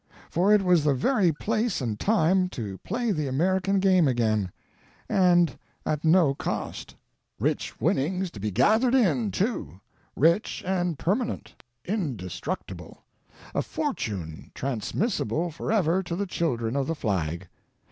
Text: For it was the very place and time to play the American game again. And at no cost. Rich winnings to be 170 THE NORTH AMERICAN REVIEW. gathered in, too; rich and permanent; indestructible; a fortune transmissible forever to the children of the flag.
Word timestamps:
For 0.31 0.51
it 0.51 0.63
was 0.63 0.83
the 0.83 0.95
very 0.95 1.31
place 1.31 1.79
and 1.79 1.99
time 1.99 2.49
to 2.49 2.79
play 2.79 3.11
the 3.11 3.27
American 3.27 3.79
game 3.79 4.07
again. 4.07 4.51
And 5.07 5.55
at 5.85 6.03
no 6.03 6.33
cost. 6.33 6.95
Rich 7.39 7.79
winnings 7.79 8.31
to 8.31 8.39
be 8.39 8.47
170 8.49 8.97
THE 8.97 9.05
NORTH 9.05 9.05
AMERICAN 9.05 9.53
REVIEW. 9.55 9.61
gathered 9.61 9.61
in, 9.61 9.63
too; 10.15 10.19
rich 10.19 10.63
and 10.65 10.97
permanent; 10.97 11.63
indestructible; 11.85 13.03
a 13.53 13.61
fortune 13.61 14.49
transmissible 14.55 15.51
forever 15.51 16.01
to 16.01 16.15
the 16.15 16.25
children 16.25 16.75
of 16.75 16.87
the 16.87 16.95
flag. 16.95 17.47